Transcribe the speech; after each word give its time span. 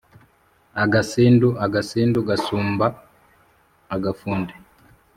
agasindu, 0.83 1.47
agasindu 1.65 2.19
gasumba 2.29 2.85
agafundi 3.95 4.53